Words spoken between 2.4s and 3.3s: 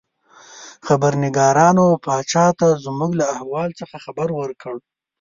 ته زموږ له